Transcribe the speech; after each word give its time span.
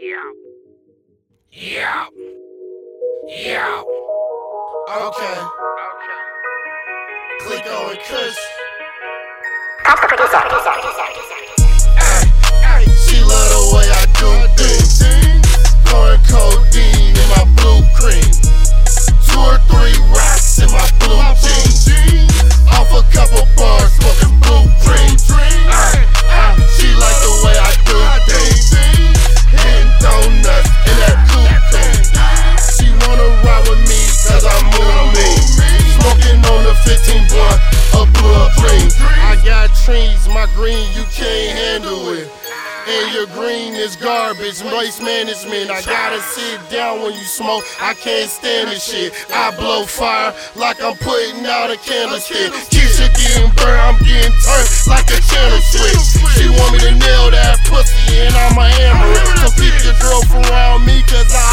Yeah. 0.00 0.16
Yeah. 1.52 2.06
Yeah. 3.26 3.82
Okay. 4.90 5.38
Okay. 5.88 6.20
Clico 7.40 7.90
and 7.90 7.98
Kush. 8.00 8.36
Cut 9.84 10.00
the 10.00 10.08
producer. 10.08 10.42
Ay, 11.96 12.32
ay, 12.64 12.84
she 13.06 13.20
love 13.22 13.53
green, 40.64 40.88
you 40.96 41.04
can't 41.12 41.52
handle 41.60 42.08
it. 42.16 42.24
And 42.88 43.12
your 43.12 43.28
green 43.36 43.76
is 43.76 43.96
garbage, 43.96 44.64
waste 44.72 45.02
management. 45.02 45.68
I 45.68 45.84
gotta 45.84 46.20
sit 46.20 46.56
down 46.72 47.04
when 47.04 47.12
you 47.12 47.24
smoke, 47.24 47.64
I 47.80 47.92
can't 47.92 48.30
stand 48.30 48.68
this 48.72 48.84
shit. 48.84 49.12
I 49.28 49.52
blow 49.56 49.84
fire 49.84 50.32
like 50.56 50.80
I'm 50.80 50.96
putting 50.96 51.44
out 51.44 51.68
a 51.68 51.76
candlestick. 51.76 52.52
Keisha 52.72 53.12
getting 53.12 53.52
burned, 53.60 53.76
I'm 53.76 54.00
getting 54.08 54.32
turned 54.40 54.68
like 54.88 55.08
a 55.12 55.20
channel 55.28 55.60
switch. 55.68 56.00
She 56.36 56.48
want 56.48 56.72
me 56.72 56.80
to 56.88 56.92
nail 56.96 57.28
that 57.32 57.60
pussy 57.68 58.24
and 58.24 58.32
I'ma 58.32 58.64
hammer 58.64 59.12
it. 59.20 59.44
So 59.44 59.48
keep 59.60 59.76
your 59.84 59.96
girl 60.00 60.24
from 60.32 60.48
around 60.48 60.88
me, 60.88 61.00
cause 61.08 61.28
I 61.28 61.43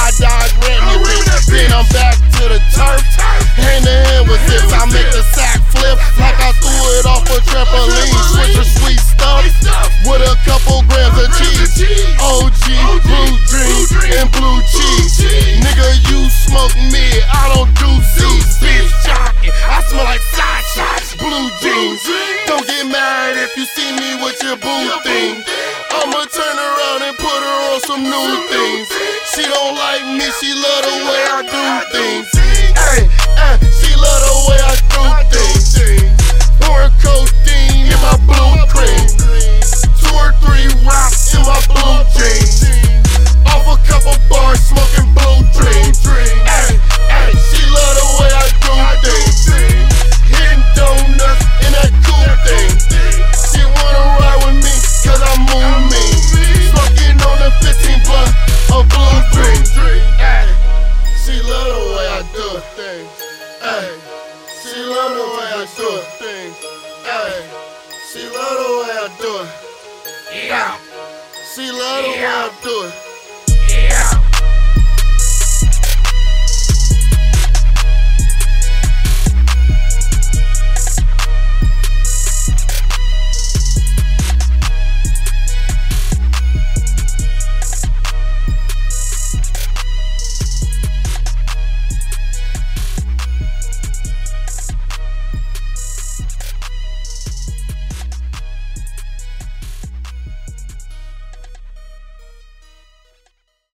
smoke 16.72 16.92
mid, 16.92 17.24
I 17.28 17.52
don't 17.56 17.72
do 17.76 17.90
Z's. 18.16 18.58
Bitch 18.62 19.08
I 19.44 19.82
smell 19.88 20.04
like 20.04 20.22
side 20.22 20.66
shots, 20.76 21.16
blue 21.16 21.50
jeans. 21.62 22.02
Don't 22.48 22.66
get 22.68 22.86
mad 22.88 23.38
if 23.38 23.56
you 23.58 23.66
see 23.66 23.92
me 23.98 24.22
with 24.24 24.42
your 24.44 24.58
boo 24.58 24.90
thing. 25.04 25.44
I'ma 25.92 26.26
turn 26.30 26.58
around 26.58 27.02
and 27.04 27.18
put 27.18 27.40
her 27.42 27.58
on 27.74 27.80
some 27.82 28.04
new 28.04 28.32
things. 28.48 28.88
She 29.34 29.44
don't 29.44 29.76
like 29.76 30.06
me, 30.06 30.28
she 30.40 30.54
love 30.54 30.84
the 30.86 30.96
way 31.08 31.24
I 31.28 31.40
do 31.44 31.64
things. 31.92 32.28
Hey, 32.76 33.08
hey, 33.36 33.56
she 33.80 33.92
love 33.96 34.22
the 34.28 34.38
way 34.50 34.61
I 62.62 62.76
do 62.76 62.82
things. 62.82 63.10
Ay, 63.62 63.98
she 64.62 64.80
love 64.82 65.14
the 65.16 65.22
way 65.22 65.50
I 65.50 65.66
do 65.78 65.90
things. 66.20 66.58
Ay, 67.06 67.34
she 68.12 68.22
love 68.26 68.58
the 68.62 68.72
way 68.78 68.94
I 68.98 69.08
do 69.20 69.32
it. 69.42 70.48
Yeah. 70.48 70.78
She 71.54 71.72
love 71.72 72.04
the 72.04 72.12
way 72.12 72.26
I 72.26 72.52
do 72.64 72.88
it. 72.88 73.11